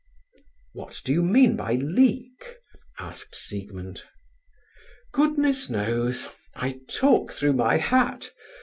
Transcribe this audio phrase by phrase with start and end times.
[0.73, 2.57] "What do you mean by 'leak'?"
[2.97, 4.01] asked Siegmund.
[5.11, 8.31] "Goodness knows—I talk through my hat.